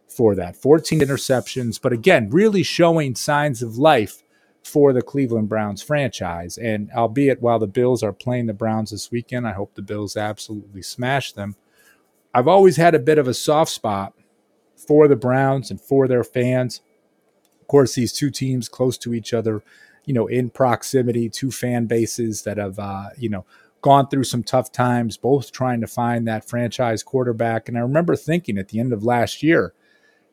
for 0.07 0.35
that. 0.35 0.55
14 0.55 0.99
interceptions, 0.99 1.81
but 1.81 1.91
again, 1.91 2.29
really 2.29 2.63
showing 2.63 3.15
signs 3.15 3.61
of 3.61 3.77
life 3.77 4.23
for 4.63 4.93
the 4.93 5.01
Cleveland 5.01 5.49
Browns 5.49 5.81
franchise. 5.81 6.57
And 6.57 6.91
albeit 6.91 7.41
while 7.41 7.59
the 7.59 7.67
Bills 7.67 8.03
are 8.03 8.13
playing 8.13 8.45
the 8.45 8.53
Browns 8.53 8.91
this 8.91 9.11
weekend, 9.11 9.47
I 9.47 9.53
hope 9.53 9.73
the 9.73 9.81
Bills 9.81 10.15
absolutely 10.15 10.83
smash 10.83 11.33
them. 11.33 11.55
I've 12.33 12.47
always 12.47 12.77
had 12.77 12.95
a 12.95 12.99
bit 12.99 13.17
of 13.17 13.27
a 13.27 13.33
soft 13.33 13.71
spot 13.71 14.13
for 14.75 15.07
the 15.07 15.15
Browns 15.15 15.71
and 15.71 15.81
for 15.81 16.07
their 16.07 16.23
fans. 16.23 16.81
Of 17.59 17.67
course, 17.67 17.95
these 17.95 18.13
two 18.13 18.29
teams 18.29 18.69
close 18.69 18.97
to 18.99 19.13
each 19.13 19.33
other, 19.33 19.63
you 20.05 20.13
know, 20.13 20.27
in 20.27 20.49
proximity, 20.49 21.29
two 21.29 21.51
fan 21.51 21.87
bases 21.87 22.43
that 22.43 22.57
have, 22.57 22.77
uh, 22.77 23.09
you 23.17 23.29
know, 23.29 23.45
gone 23.81 24.07
through 24.07 24.23
some 24.25 24.43
tough 24.43 24.71
times, 24.71 25.17
both 25.17 25.51
trying 25.51 25.81
to 25.81 25.87
find 25.87 26.27
that 26.27 26.47
franchise 26.47 27.03
quarterback. 27.03 27.67
And 27.67 27.77
I 27.77 27.81
remember 27.81 28.15
thinking 28.15 28.57
at 28.57 28.69
the 28.69 28.79
end 28.79 28.93
of 28.93 29.03
last 29.03 29.41
year, 29.41 29.73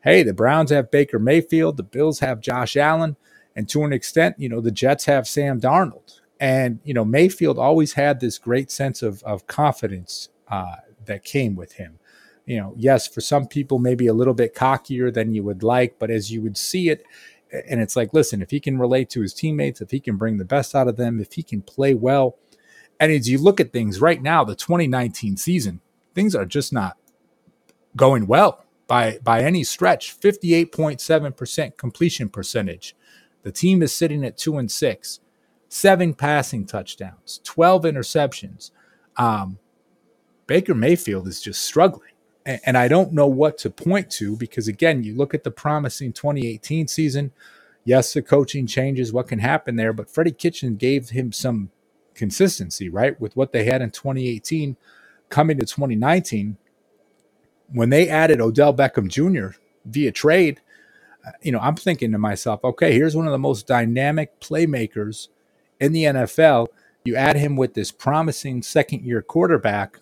hey, 0.02 0.23
the 0.23 0.35
Browns 0.35 0.71
have 0.71 0.90
Baker 0.90 1.19
Mayfield, 1.19 1.76
the 1.76 1.83
Bills 1.83 2.21
have 2.21 2.40
Josh 2.40 2.76
Allen, 2.76 3.17
and 3.57 3.69
to 3.71 3.85
an 3.85 3.93
extent, 3.93 4.37
you 4.38 4.49
know, 4.49 4.61
the 4.61 4.71
Jets 4.71 5.07
have 5.07 5.26
Sam 5.26 5.61
Darnold. 5.61 6.21
And, 6.38 6.78
you 6.85 6.95
know, 6.95 7.05
Mayfield 7.05 7.59
always 7.59 7.95
had 7.95 8.21
this 8.21 8.38
great 8.38 8.71
sense 8.71 9.02
of, 9.02 9.23
of 9.25 9.47
confidence 9.49 10.28
uh, 10.49 10.76
that 11.07 11.25
came 11.25 11.57
with 11.57 11.73
him. 11.73 11.99
You 12.47 12.59
know, 12.59 12.75
yes, 12.76 13.09
for 13.09 13.21
some 13.21 13.47
people, 13.47 13.78
maybe 13.78 14.07
a 14.07 14.14
little 14.14 14.35
bit 14.35 14.55
cockier 14.55 15.12
than 15.12 15.35
you 15.35 15.43
would 15.43 15.62
like, 15.62 15.99
but 15.99 16.11
as 16.11 16.31
you 16.31 16.40
would 16.43 16.57
see 16.57 16.88
it, 16.88 17.05
and 17.69 17.81
it's 17.81 17.97
like, 17.97 18.14
listen, 18.14 18.43
if 18.43 18.50
he 18.50 18.61
can 18.61 18.78
relate 18.78 19.11
to 19.11 19.23
his 19.23 19.35
teammates, 19.35 19.81
if 19.81 19.90
he 19.90 20.00
can 20.00 20.17
bring 20.17 20.37
the 20.37 20.45
best 20.45 20.75
out 20.75 20.87
of 20.87 20.97
them, 20.97 21.19
if 21.19 21.33
he 21.33 21.43
can 21.43 21.62
play 21.62 21.95
well, 21.95 22.37
and 23.00 23.12
as 23.12 23.28
you 23.28 23.38
look 23.38 23.61
at 23.61 23.73
things 23.73 24.00
right 24.00 24.21
now, 24.21 24.45
the 24.45 24.55
2019 24.55 25.37
season, 25.37 25.81
things 26.14 26.35
are 26.35 26.45
just 26.45 26.73
not 26.73 26.97
going 27.97 28.26
well 28.26 28.64
by 28.87 29.19
by 29.23 29.43
any 29.43 29.62
stretch. 29.64 30.19
58.7% 30.19 31.76
completion 31.76 32.28
percentage. 32.28 32.97
The 33.43 33.52
team 33.52 33.83
is 33.83 33.93
sitting 33.93 34.25
at 34.25 34.37
two 34.37 34.59
and 34.59 34.71
six, 34.71 35.21
seven 35.69 36.14
passing 36.14 36.67
touchdowns, 36.67 37.40
12 37.45 37.83
interceptions. 37.85 38.73
Um, 39.17 39.59
Baker 40.47 40.75
Mayfield 40.75 41.28
is 41.28 41.40
just 41.40 41.62
struggling. 41.62 42.12
And, 42.45 42.61
and 42.64 42.78
I 42.78 42.88
don't 42.88 43.12
know 43.12 43.26
what 43.26 43.59
to 43.59 43.71
point 43.71 44.11
to 44.12 44.37
because, 44.37 44.67
again, 44.67 45.05
you 45.05 45.14
look 45.14 45.35
at 45.35 45.45
the 45.45 45.50
promising 45.50 46.12
2018 46.12 46.88
season. 46.88 47.33
Yes, 47.85 48.12
the 48.12 48.23
coaching 48.23 48.67
changes, 48.67 49.12
what 49.12 49.28
can 49.28 49.38
happen 49.38 49.76
there, 49.76 49.93
but 49.93 50.11
Freddie 50.11 50.33
Kitchen 50.33 50.76
gave 50.76 51.11
him 51.11 51.33
some 51.33 51.71
consistency, 52.19 52.89
right? 52.89 53.19
With 53.21 53.37
what 53.37 53.53
they 53.53 53.65
had 53.65 53.81
in 53.83 53.91
2018 53.91 54.77
coming 55.29 55.59
to 55.59 55.65
2019, 55.65 56.57
when 57.73 57.91
they 57.91 58.09
added 58.09 58.41
Odell 58.41 58.75
Beckham 58.75 59.09
Jr. 59.09 59.59
via 59.85 60.13
trade, 60.13 60.61
uh, 61.27 61.31
you 61.43 61.53
know, 61.53 61.61
I'm 61.61 61.77
thinking 61.77 62.13
to 62.13 62.19
myself, 62.19 62.65
okay, 62.65 62.93
here's 62.93 63.17
one 63.17 63.27
of 63.27 63.33
the 63.33 63.39
most 63.39 63.67
dynamic 63.67 64.41
playmakers 64.41 65.29
in 65.81 65.93
the 65.93 66.05
NFL. 66.05 66.69
You 67.05 67.17
add 67.17 67.37
him 67.37 67.57
with 67.57 67.75
this 67.75 67.91
promising 67.91 68.63
second 68.63 69.05
year 69.05 69.23
quarterback 69.23 69.99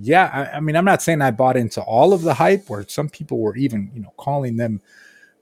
yeah, 0.00 0.30
I, 0.32 0.56
I, 0.56 0.60
mean, 0.60 0.76
I'm 0.76 0.84
not 0.84 1.02
saying 1.02 1.22
I 1.22 1.32
bought 1.32 1.56
into 1.56 1.82
all 1.82 2.12
of 2.12 2.22
the 2.22 2.34
hype, 2.34 2.68
where 2.68 2.86
some 2.86 3.08
people 3.08 3.38
were 3.38 3.56
even, 3.56 3.90
you 3.94 4.00
know, 4.00 4.12
calling 4.16 4.56
them 4.56 4.80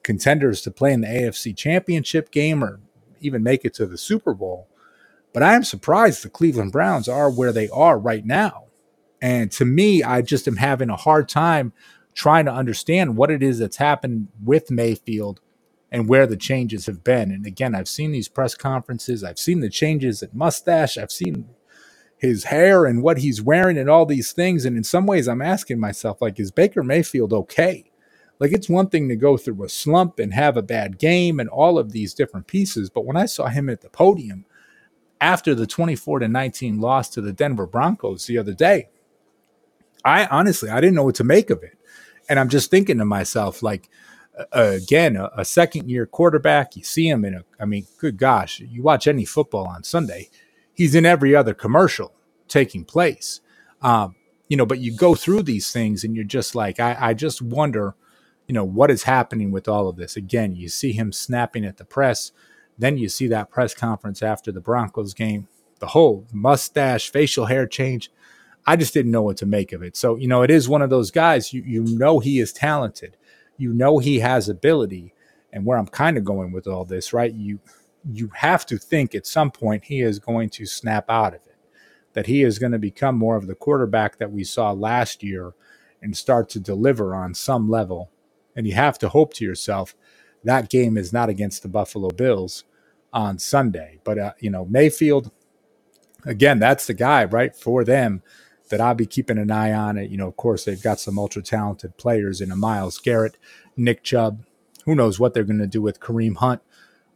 contenders 0.02 0.62
to 0.62 0.70
play 0.70 0.92
in 0.92 1.02
the 1.02 1.08
AFC 1.08 1.54
Championship 1.56 2.30
game 2.30 2.64
or 2.64 2.80
even 3.20 3.42
make 3.42 3.64
it 3.64 3.74
to 3.74 3.86
the 3.86 3.98
Super 3.98 4.32
Bowl. 4.32 4.68
But 5.36 5.42
I 5.42 5.54
am 5.54 5.64
surprised 5.64 6.22
the 6.22 6.30
Cleveland 6.30 6.72
Browns 6.72 7.08
are 7.08 7.30
where 7.30 7.52
they 7.52 7.68
are 7.68 7.98
right 7.98 8.24
now. 8.24 8.68
And 9.20 9.52
to 9.52 9.66
me, 9.66 10.02
I 10.02 10.22
just 10.22 10.48
am 10.48 10.56
having 10.56 10.88
a 10.88 10.96
hard 10.96 11.28
time 11.28 11.74
trying 12.14 12.46
to 12.46 12.52
understand 12.54 13.18
what 13.18 13.30
it 13.30 13.42
is 13.42 13.58
that's 13.58 13.76
happened 13.76 14.28
with 14.42 14.70
Mayfield 14.70 15.42
and 15.92 16.08
where 16.08 16.26
the 16.26 16.38
changes 16.38 16.86
have 16.86 17.04
been. 17.04 17.30
And 17.30 17.44
again, 17.44 17.74
I've 17.74 17.86
seen 17.86 18.12
these 18.12 18.28
press 18.28 18.54
conferences, 18.54 19.22
I've 19.22 19.38
seen 19.38 19.60
the 19.60 19.68
changes 19.68 20.22
at 20.22 20.34
mustache, 20.34 20.96
I've 20.96 21.12
seen 21.12 21.50
his 22.16 22.44
hair 22.44 22.86
and 22.86 23.02
what 23.02 23.18
he's 23.18 23.42
wearing 23.42 23.76
and 23.76 23.90
all 23.90 24.06
these 24.06 24.32
things. 24.32 24.64
And 24.64 24.74
in 24.74 24.84
some 24.84 25.04
ways, 25.04 25.28
I'm 25.28 25.42
asking 25.42 25.78
myself, 25.78 26.22
like, 26.22 26.40
is 26.40 26.50
Baker 26.50 26.82
Mayfield 26.82 27.34
okay? 27.34 27.90
Like, 28.38 28.52
it's 28.52 28.70
one 28.70 28.88
thing 28.88 29.10
to 29.10 29.16
go 29.16 29.36
through 29.36 29.62
a 29.64 29.68
slump 29.68 30.18
and 30.18 30.32
have 30.32 30.56
a 30.56 30.62
bad 30.62 30.96
game 30.98 31.38
and 31.38 31.50
all 31.50 31.78
of 31.78 31.92
these 31.92 32.14
different 32.14 32.46
pieces. 32.46 32.88
But 32.88 33.04
when 33.04 33.18
I 33.18 33.26
saw 33.26 33.48
him 33.48 33.68
at 33.68 33.82
the 33.82 33.90
podium 33.90 34.46
after 35.20 35.54
the 35.54 35.66
24 35.66 36.20
to 36.20 36.28
19 36.28 36.80
loss 36.80 37.08
to 37.10 37.20
the 37.20 37.32
Denver 37.32 37.66
Broncos 37.66 38.26
the 38.26 38.38
other 38.38 38.54
day, 38.54 38.88
I 40.04 40.26
honestly, 40.26 40.70
I 40.70 40.80
didn't 40.80 40.94
know 40.94 41.04
what 41.04 41.16
to 41.16 41.24
make 41.24 41.50
of 41.50 41.62
it. 41.62 41.78
And 42.28 42.38
I'm 42.38 42.48
just 42.48 42.70
thinking 42.70 42.98
to 42.98 43.04
myself, 43.04 43.62
like, 43.62 43.88
uh, 44.38 44.44
again, 44.54 45.16
a, 45.16 45.30
a 45.36 45.44
second 45.44 45.88
year 45.88 46.06
quarterback, 46.06 46.76
you 46.76 46.84
see 46.84 47.08
him 47.08 47.24
in 47.24 47.34
a, 47.34 47.44
I 47.58 47.64
mean, 47.64 47.86
good 47.98 48.18
gosh, 48.18 48.60
you 48.60 48.82
watch 48.82 49.06
any 49.06 49.24
football 49.24 49.66
on 49.66 49.82
Sunday 49.82 50.28
he's 50.76 50.94
in 50.94 51.06
every 51.06 51.34
other 51.34 51.54
commercial 51.54 52.12
taking 52.46 52.84
place. 52.84 53.40
Um, 53.82 54.14
you 54.48 54.56
know, 54.56 54.66
but 54.66 54.78
you 54.78 54.94
go 54.94 55.16
through 55.16 55.42
these 55.42 55.72
things 55.72 56.04
and 56.04 56.14
you're 56.14 56.24
just 56.24 56.54
like, 56.54 56.78
I, 56.78 56.96
I 57.00 57.14
just 57.14 57.42
wonder, 57.42 57.96
you 58.46 58.52
know, 58.52 58.64
what 58.64 58.92
is 58.92 59.02
happening 59.02 59.50
with 59.50 59.66
all 59.66 59.88
of 59.88 59.96
this. 59.96 60.16
Again, 60.16 60.54
you 60.54 60.68
see 60.68 60.92
him 60.92 61.12
snapping 61.12 61.64
at 61.64 61.78
the 61.78 61.84
press. 61.84 62.30
Then 62.78 62.98
you 62.98 63.08
see 63.08 63.26
that 63.28 63.50
press 63.50 63.74
conference 63.74 64.22
after 64.22 64.52
the 64.52 64.60
Broncos 64.60 65.14
game, 65.14 65.48
the 65.78 65.88
whole 65.88 66.26
mustache, 66.32 67.10
facial 67.10 67.46
hair 67.46 67.66
change. 67.66 68.10
I 68.66 68.76
just 68.76 68.92
didn't 68.92 69.12
know 69.12 69.22
what 69.22 69.36
to 69.38 69.46
make 69.46 69.72
of 69.72 69.82
it. 69.82 69.96
So, 69.96 70.16
you 70.16 70.28
know, 70.28 70.42
it 70.42 70.50
is 70.50 70.68
one 70.68 70.82
of 70.82 70.90
those 70.90 71.10
guys, 71.10 71.52
you, 71.52 71.62
you 71.62 71.84
know, 71.84 72.18
he 72.18 72.40
is 72.40 72.52
talented. 72.52 73.16
You 73.56 73.72
know, 73.72 73.98
he 73.98 74.18
has 74.18 74.48
ability. 74.48 75.14
And 75.52 75.64
where 75.64 75.78
I'm 75.78 75.86
kind 75.86 76.18
of 76.18 76.24
going 76.24 76.52
with 76.52 76.66
all 76.66 76.84
this, 76.84 77.12
right? 77.12 77.32
You, 77.32 77.60
you 78.12 78.30
have 78.34 78.66
to 78.66 78.76
think 78.76 79.14
at 79.14 79.26
some 79.26 79.50
point 79.50 79.84
he 79.84 80.00
is 80.00 80.18
going 80.18 80.50
to 80.50 80.66
snap 80.66 81.08
out 81.08 81.34
of 81.34 81.40
it, 81.46 81.56
that 82.12 82.26
he 82.26 82.42
is 82.42 82.58
going 82.58 82.72
to 82.72 82.78
become 82.78 83.16
more 83.16 83.36
of 83.36 83.46
the 83.46 83.54
quarterback 83.54 84.18
that 84.18 84.32
we 84.32 84.44
saw 84.44 84.72
last 84.72 85.22
year 85.22 85.54
and 86.02 86.16
start 86.16 86.48
to 86.50 86.60
deliver 86.60 87.14
on 87.14 87.32
some 87.32 87.70
level. 87.70 88.10
And 88.54 88.66
you 88.66 88.74
have 88.74 88.98
to 88.98 89.08
hope 89.08 89.32
to 89.34 89.44
yourself 89.44 89.94
that 90.44 90.70
game 90.70 90.96
is 90.96 91.12
not 91.12 91.28
against 91.28 91.62
the 91.62 91.68
Buffalo 91.68 92.10
Bills 92.10 92.64
on 93.12 93.38
Sunday. 93.38 93.98
But, 94.04 94.18
uh, 94.18 94.32
you 94.38 94.50
know, 94.50 94.64
Mayfield, 94.66 95.30
again, 96.24 96.58
that's 96.58 96.86
the 96.86 96.94
guy, 96.94 97.24
right, 97.24 97.54
for 97.54 97.84
them 97.84 98.22
that 98.70 98.80
I'll 98.80 98.94
be 98.94 99.06
keeping 99.06 99.38
an 99.38 99.50
eye 99.50 99.72
on. 99.72 99.96
It, 99.96 100.10
you 100.10 100.16
know, 100.16 100.28
of 100.28 100.36
course, 100.36 100.64
they've 100.64 100.82
got 100.82 101.00
some 101.00 101.18
ultra 101.18 101.42
talented 101.42 101.96
players 101.96 102.40
in 102.40 102.50
a 102.50 102.56
Myles 102.56 102.98
Garrett, 102.98 103.36
Nick 103.76 104.02
Chubb. 104.02 104.44
Who 104.84 104.94
knows 104.94 105.18
what 105.18 105.34
they're 105.34 105.44
going 105.44 105.58
to 105.58 105.66
do 105.66 105.82
with 105.82 106.00
Kareem 106.00 106.36
Hunt? 106.36 106.62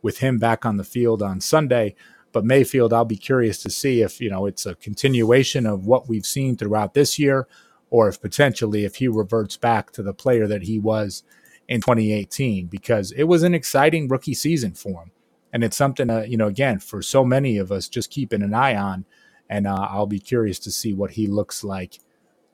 with 0.02 0.18
him 0.18 0.38
back 0.38 0.64
on 0.64 0.76
the 0.76 0.84
field 0.84 1.22
on 1.22 1.40
Sunday. 1.40 1.94
But 2.32 2.44
Mayfield, 2.44 2.92
I'll 2.92 3.04
be 3.04 3.16
curious 3.16 3.60
to 3.62 3.70
see 3.70 4.02
if, 4.02 4.20
you 4.20 4.30
know, 4.30 4.46
it's 4.46 4.66
a 4.66 4.76
continuation 4.76 5.66
of 5.66 5.86
what 5.86 6.08
we've 6.08 6.26
seen 6.26 6.56
throughout 6.56 6.94
this 6.94 7.18
year, 7.18 7.48
or 7.90 8.08
if 8.08 8.20
potentially 8.20 8.84
if 8.84 8.96
he 8.96 9.08
reverts 9.08 9.56
back 9.56 9.90
to 9.92 10.02
the 10.02 10.14
player 10.14 10.46
that 10.46 10.62
he 10.62 10.78
was 10.78 11.24
in 11.70 11.80
2018, 11.80 12.66
because 12.66 13.12
it 13.12 13.22
was 13.22 13.44
an 13.44 13.54
exciting 13.54 14.08
rookie 14.08 14.34
season 14.34 14.74
for 14.74 15.04
him. 15.04 15.12
And 15.52 15.64
it's 15.64 15.76
something, 15.76 16.10
uh, 16.10 16.24
you 16.28 16.36
know, 16.36 16.48
again, 16.48 16.80
for 16.80 17.00
so 17.00 17.24
many 17.24 17.58
of 17.58 17.72
us, 17.72 17.88
just 17.88 18.10
keeping 18.10 18.42
an 18.42 18.52
eye 18.52 18.74
on. 18.74 19.04
And 19.48 19.66
uh, 19.66 19.86
I'll 19.88 20.06
be 20.06 20.18
curious 20.18 20.58
to 20.60 20.70
see 20.70 20.92
what 20.92 21.12
he 21.12 21.28
looks 21.28 21.64
like 21.64 22.00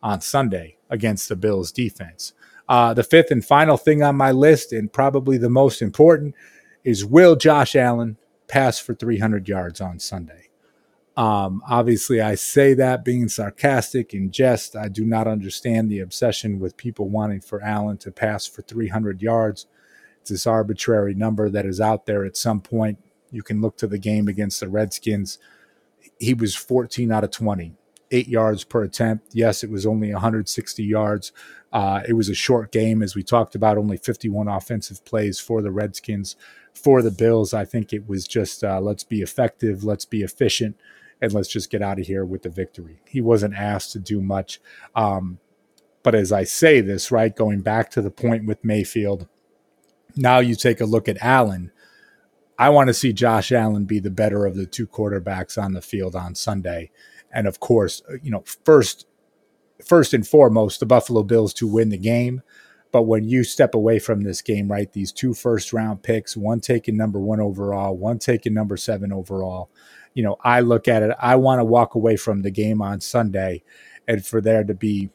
on 0.02 0.20
Sunday 0.20 0.76
against 0.90 1.28
the 1.28 1.36
Bills 1.36 1.72
defense. 1.72 2.34
Uh, 2.68 2.92
the 2.94 3.02
fifth 3.02 3.30
and 3.30 3.44
final 3.44 3.76
thing 3.76 4.02
on 4.02 4.16
my 4.16 4.32
list, 4.32 4.72
and 4.72 4.92
probably 4.92 5.38
the 5.38 5.50
most 5.50 5.80
important, 5.80 6.34
is 6.84 7.04
will 7.04 7.36
Josh 7.36 7.74
Allen 7.74 8.18
pass 8.48 8.78
for 8.78 8.94
300 8.94 9.48
yards 9.48 9.80
on 9.80 9.98
Sunday? 9.98 10.45
Um, 11.16 11.62
obviously, 11.66 12.20
I 12.20 12.34
say 12.34 12.74
that 12.74 13.04
being 13.04 13.28
sarcastic 13.28 14.12
in 14.12 14.30
jest. 14.30 14.76
I 14.76 14.88
do 14.88 15.04
not 15.04 15.26
understand 15.26 15.90
the 15.90 16.00
obsession 16.00 16.58
with 16.58 16.76
people 16.76 17.08
wanting 17.08 17.40
for 17.40 17.62
Allen 17.62 17.96
to 17.98 18.12
pass 18.12 18.46
for 18.46 18.62
300 18.62 19.22
yards. 19.22 19.66
It's 20.20 20.30
this 20.30 20.46
arbitrary 20.46 21.14
number 21.14 21.48
that 21.48 21.64
is 21.64 21.80
out 21.80 22.06
there 22.06 22.24
at 22.24 22.36
some 22.36 22.60
point. 22.60 22.98
You 23.30 23.42
can 23.42 23.60
look 23.60 23.78
to 23.78 23.86
the 23.86 23.98
game 23.98 24.28
against 24.28 24.60
the 24.60 24.68
Redskins. 24.68 25.38
He 26.18 26.34
was 26.34 26.54
14 26.54 27.10
out 27.10 27.24
of 27.24 27.30
20, 27.30 27.72
eight 28.10 28.28
yards 28.28 28.64
per 28.64 28.82
attempt. 28.82 29.28
Yes, 29.32 29.64
it 29.64 29.70
was 29.70 29.86
only 29.86 30.12
160 30.12 30.84
yards. 30.84 31.32
Uh, 31.72 32.02
it 32.06 32.12
was 32.12 32.28
a 32.28 32.34
short 32.34 32.72
game, 32.72 33.02
as 33.02 33.14
we 33.14 33.22
talked 33.22 33.54
about, 33.54 33.78
only 33.78 33.96
51 33.96 34.48
offensive 34.48 35.04
plays 35.04 35.40
for 35.40 35.62
the 35.62 35.72
Redskins 35.72 36.36
for 36.76 37.02
the 37.02 37.10
Bills, 37.10 37.54
I 37.54 37.64
think 37.64 37.92
it 37.92 38.06
was 38.06 38.26
just 38.26 38.62
uh, 38.62 38.80
let's 38.80 39.04
be 39.04 39.22
effective, 39.22 39.82
let's 39.82 40.04
be 40.04 40.22
efficient, 40.22 40.76
and 41.20 41.32
let's 41.32 41.48
just 41.48 41.70
get 41.70 41.82
out 41.82 41.98
of 41.98 42.06
here 42.06 42.24
with 42.24 42.42
the 42.42 42.50
victory. 42.50 43.00
He 43.06 43.20
wasn't 43.20 43.54
asked 43.54 43.92
to 43.92 43.98
do 43.98 44.20
much. 44.20 44.60
Um, 44.94 45.38
but 46.02 46.14
as 46.14 46.30
I 46.32 46.44
say 46.44 46.80
this, 46.80 47.10
right, 47.10 47.34
going 47.34 47.62
back 47.62 47.90
to 47.92 48.02
the 48.02 48.10
point 48.10 48.46
with 48.46 48.64
Mayfield, 48.64 49.26
now 50.14 50.38
you 50.38 50.54
take 50.54 50.80
a 50.80 50.86
look 50.86 51.08
at 51.08 51.22
Allen. 51.22 51.72
I 52.58 52.70
want 52.70 52.88
to 52.88 52.94
see 52.94 53.12
Josh 53.12 53.52
Allen 53.52 53.84
be 53.84 53.98
the 53.98 54.10
better 54.10 54.46
of 54.46 54.56
the 54.56 54.66
two 54.66 54.86
quarterbacks 54.86 55.62
on 55.62 55.72
the 55.72 55.82
field 55.82 56.14
on 56.14 56.34
Sunday. 56.34 56.90
And 57.32 57.46
of 57.46 57.60
course, 57.60 58.02
uh, 58.08 58.14
you 58.22 58.30
know, 58.30 58.44
first 58.64 59.06
first 59.84 60.14
and 60.14 60.26
foremost, 60.26 60.80
the 60.80 60.86
Buffalo 60.86 61.22
Bills 61.22 61.52
to 61.54 61.66
win 61.66 61.90
the 61.90 61.98
game. 61.98 62.42
But 62.92 63.02
when 63.02 63.24
you 63.24 63.44
step 63.44 63.74
away 63.74 63.98
from 63.98 64.22
this 64.22 64.40
game, 64.40 64.70
right, 64.70 64.90
these 64.90 65.12
two 65.12 65.34
first 65.34 65.72
round 65.72 66.02
picks, 66.02 66.36
one 66.36 66.60
taking 66.60 66.96
number 66.96 67.20
one 67.20 67.40
overall, 67.40 67.96
one 67.96 68.18
taking 68.18 68.54
number 68.54 68.76
seven 68.76 69.12
overall, 69.12 69.70
you 70.16 70.22
know, 70.22 70.38
I 70.42 70.60
look 70.60 70.88
at 70.88 71.02
it, 71.02 71.14
I 71.20 71.36
want 71.36 71.60
to 71.60 71.64
walk 71.64 71.94
away 71.94 72.16
from 72.16 72.40
the 72.40 72.50
game 72.50 72.80
on 72.80 73.00
Sunday 73.02 73.62
and 74.08 74.24
for 74.24 74.40
there 74.40 74.64
to 74.64 74.72
be, 74.72 75.10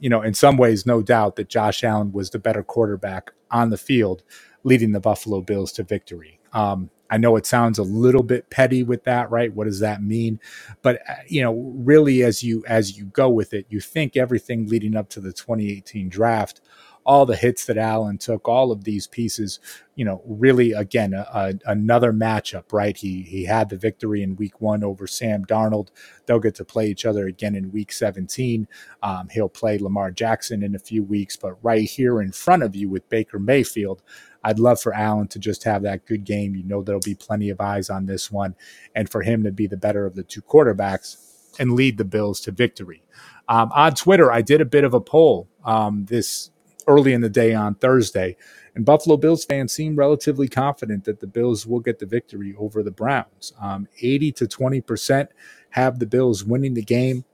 you 0.00 0.08
know, 0.08 0.22
in 0.22 0.32
some 0.32 0.56
ways, 0.56 0.86
no 0.86 1.02
doubt 1.02 1.36
that 1.36 1.50
Josh 1.50 1.84
Allen 1.84 2.10
was 2.10 2.30
the 2.30 2.38
better 2.38 2.62
quarterback 2.62 3.32
on 3.50 3.68
the 3.68 3.76
field, 3.76 4.22
leading 4.64 4.92
the 4.92 5.00
Buffalo 5.00 5.42
Bills 5.42 5.72
to 5.72 5.82
victory. 5.82 6.40
Um, 6.54 6.88
I 7.10 7.18
know 7.18 7.36
it 7.36 7.44
sounds 7.44 7.78
a 7.78 7.82
little 7.82 8.22
bit 8.22 8.48
petty 8.48 8.82
with 8.82 9.04
that, 9.04 9.30
right? 9.30 9.54
What 9.54 9.66
does 9.66 9.80
that 9.80 10.02
mean? 10.02 10.40
But 10.80 11.02
uh, 11.08 11.16
you 11.26 11.42
know, 11.42 11.52
really, 11.76 12.22
as 12.22 12.42
you 12.42 12.64
as 12.66 12.96
you 12.98 13.04
go 13.04 13.28
with 13.28 13.52
it, 13.52 13.66
you 13.68 13.80
think 13.80 14.16
everything 14.16 14.66
leading 14.66 14.96
up 14.96 15.10
to 15.10 15.20
the 15.20 15.34
2018 15.34 16.08
draft 16.08 16.62
all 17.06 17.24
the 17.24 17.36
hits 17.36 17.64
that 17.66 17.78
Allen 17.78 18.18
took, 18.18 18.48
all 18.48 18.72
of 18.72 18.82
these 18.82 19.06
pieces, 19.06 19.60
you 19.94 20.04
know, 20.04 20.22
really 20.26 20.72
again 20.72 21.14
a, 21.14 21.26
a, 21.32 21.54
another 21.64 22.12
matchup, 22.12 22.72
right? 22.72 22.96
He 22.96 23.22
he 23.22 23.44
had 23.44 23.70
the 23.70 23.76
victory 23.76 24.22
in 24.22 24.34
Week 24.34 24.60
One 24.60 24.82
over 24.82 25.06
Sam 25.06 25.44
Darnold. 25.44 25.88
They'll 26.26 26.40
get 26.40 26.56
to 26.56 26.64
play 26.64 26.88
each 26.88 27.06
other 27.06 27.28
again 27.28 27.54
in 27.54 27.70
Week 27.70 27.92
17. 27.92 28.66
Um, 29.04 29.28
he'll 29.30 29.48
play 29.48 29.78
Lamar 29.78 30.10
Jackson 30.10 30.64
in 30.64 30.74
a 30.74 30.80
few 30.80 31.04
weeks, 31.04 31.36
but 31.36 31.54
right 31.64 31.88
here 31.88 32.20
in 32.20 32.32
front 32.32 32.64
of 32.64 32.74
you 32.74 32.90
with 32.90 33.08
Baker 33.08 33.38
Mayfield. 33.38 34.02
I'd 34.44 34.60
love 34.60 34.80
for 34.80 34.94
Allen 34.94 35.26
to 35.28 35.40
just 35.40 35.64
have 35.64 35.82
that 35.82 36.06
good 36.06 36.22
game. 36.22 36.54
You 36.54 36.62
know, 36.62 36.80
there'll 36.80 37.00
be 37.00 37.16
plenty 37.16 37.50
of 37.50 37.60
eyes 37.60 37.90
on 37.90 38.06
this 38.06 38.30
one, 38.30 38.54
and 38.94 39.08
for 39.08 39.22
him 39.22 39.42
to 39.42 39.50
be 39.50 39.66
the 39.66 39.76
better 39.76 40.06
of 40.06 40.14
the 40.14 40.22
two 40.22 40.42
quarterbacks 40.42 41.16
and 41.58 41.72
lead 41.72 41.98
the 41.98 42.04
Bills 42.04 42.40
to 42.42 42.52
victory. 42.52 43.02
Um, 43.48 43.70
on 43.74 43.94
Twitter, 43.94 44.30
I 44.30 44.42
did 44.42 44.60
a 44.60 44.64
bit 44.64 44.84
of 44.84 44.94
a 44.94 45.00
poll 45.00 45.48
um, 45.64 46.04
this 46.06 46.50
early 46.86 47.12
in 47.12 47.20
the 47.20 47.28
day 47.28 47.54
on 47.54 47.74
Thursday. 47.74 48.36
And 48.74 48.84
Buffalo 48.84 49.16
Bills 49.16 49.44
fans 49.44 49.72
seem 49.72 49.96
relatively 49.96 50.48
confident 50.48 51.04
that 51.04 51.20
the 51.20 51.26
Bills 51.26 51.66
will 51.66 51.80
get 51.80 51.98
the 51.98 52.06
victory 52.06 52.54
over 52.58 52.82
the 52.82 52.90
Browns. 52.90 53.52
Um, 53.60 53.88
80 54.00 54.32
to 54.32 54.44
20% 54.46 55.28
have 55.70 55.98
the 55.98 56.06
Bills 56.06 56.44
winning 56.44 56.74
the 56.74 56.82
game. 56.82 57.24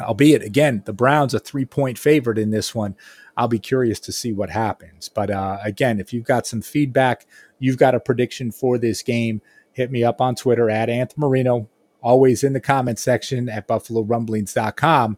Albeit, 0.00 0.42
again, 0.42 0.82
the 0.84 0.92
Browns 0.92 1.32
a 1.32 1.38
three 1.38 1.64
point 1.64 1.98
favorite 1.98 2.38
in 2.38 2.50
this 2.50 2.74
one. 2.74 2.96
I'll 3.36 3.48
be 3.48 3.58
curious 3.58 4.00
to 4.00 4.12
see 4.12 4.32
what 4.32 4.50
happens. 4.50 5.08
But 5.08 5.30
uh, 5.30 5.58
again, 5.62 6.00
if 6.00 6.12
you've 6.12 6.24
got 6.24 6.46
some 6.46 6.62
feedback, 6.62 7.26
you've 7.58 7.78
got 7.78 7.94
a 7.94 8.00
prediction 8.00 8.50
for 8.50 8.76
this 8.76 9.02
game, 9.02 9.40
hit 9.72 9.90
me 9.90 10.04
up 10.04 10.20
on 10.20 10.34
Twitter 10.34 10.68
at 10.68 10.88
Anth 10.88 11.16
Marino, 11.16 11.68
always 12.02 12.44
in 12.44 12.52
the 12.52 12.60
comment 12.60 12.98
section 12.98 13.48
at 13.48 13.68
buffalorumblings.com. 13.68 15.16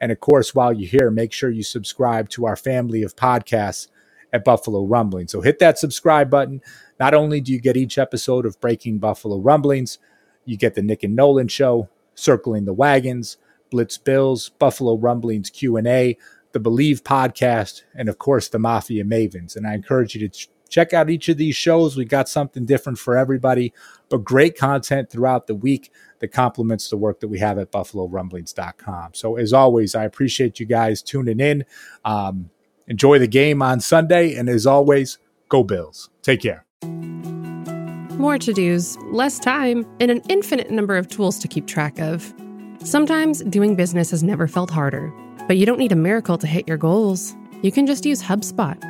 And 0.00 0.10
of 0.10 0.20
course, 0.20 0.54
while 0.54 0.72
you're 0.72 0.88
here, 0.88 1.10
make 1.10 1.32
sure 1.32 1.50
you 1.50 1.62
subscribe 1.62 2.28
to 2.30 2.46
our 2.46 2.56
family 2.56 3.02
of 3.02 3.16
podcasts 3.16 3.88
at 4.32 4.44
Buffalo 4.44 4.84
Rumbling. 4.84 5.28
So 5.28 5.40
hit 5.40 5.58
that 5.58 5.78
subscribe 5.78 6.30
button. 6.30 6.62
Not 6.98 7.14
only 7.14 7.40
do 7.40 7.52
you 7.52 7.60
get 7.60 7.76
each 7.76 7.98
episode 7.98 8.46
of 8.46 8.60
Breaking 8.60 8.98
Buffalo 8.98 9.38
Rumblings, 9.38 9.98
you 10.44 10.56
get 10.56 10.74
the 10.74 10.82
Nick 10.82 11.02
and 11.02 11.16
Nolan 11.16 11.48
show, 11.48 11.88
Circling 12.14 12.64
the 12.64 12.72
Wagons, 12.72 13.36
Blitz 13.70 13.98
Bills, 13.98 14.50
Buffalo 14.58 14.96
Rumblings 14.96 15.50
Q&A, 15.50 16.16
the 16.52 16.60
Believe 16.60 17.04
podcast, 17.04 17.82
and 17.94 18.08
of 18.08 18.18
course 18.18 18.48
the 18.48 18.58
Mafia 18.58 19.04
Mavens. 19.04 19.56
And 19.56 19.66
I 19.66 19.74
encourage 19.74 20.14
you 20.14 20.28
to 20.28 20.48
check 20.70 20.94
out 20.94 21.10
each 21.10 21.28
of 21.28 21.36
these 21.36 21.56
shows. 21.56 21.96
We 21.96 22.06
got 22.06 22.28
something 22.28 22.64
different 22.64 22.98
for 22.98 23.18
everybody, 23.18 23.74
but 24.08 24.24
great 24.24 24.56
content 24.56 25.10
throughout 25.10 25.46
the 25.46 25.54
week 25.54 25.92
that 26.20 26.28
complements 26.28 26.88
the 26.88 26.96
work 26.96 27.20
that 27.20 27.28
we 27.28 27.38
have 27.40 27.58
at 27.58 27.70
buffalorumblings.com. 27.72 29.14
So, 29.14 29.36
as 29.36 29.52
always, 29.52 29.94
I 29.94 30.04
appreciate 30.04 30.60
you 30.60 30.66
guys 30.66 31.02
tuning 31.02 31.40
in. 31.40 31.64
Um, 32.04 32.50
enjoy 32.86 33.18
the 33.18 33.28
game 33.28 33.60
on 33.60 33.80
Sunday. 33.80 34.34
And 34.34 34.48
as 34.48 34.66
always, 34.66 35.18
go 35.48 35.62
Bills. 35.62 36.08
Take 36.22 36.40
care. 36.40 36.64
More 38.18 38.38
to 38.38 38.52
dos, 38.52 38.98
less 39.12 39.38
time, 39.38 39.86
and 39.98 40.10
an 40.10 40.20
infinite 40.28 40.70
number 40.70 40.96
of 40.96 41.08
tools 41.08 41.38
to 41.38 41.48
keep 41.48 41.66
track 41.66 41.98
of. 41.98 42.34
Sometimes 42.84 43.42
doing 43.44 43.76
business 43.76 44.10
has 44.10 44.22
never 44.22 44.46
felt 44.46 44.70
harder, 44.70 45.12
but 45.48 45.56
you 45.56 45.64
don't 45.64 45.78
need 45.78 45.92
a 45.92 45.96
miracle 45.96 46.36
to 46.36 46.46
hit 46.46 46.68
your 46.68 46.76
goals. 46.76 47.34
You 47.62 47.72
can 47.72 47.86
just 47.86 48.04
use 48.04 48.22
HubSpot 48.22 48.89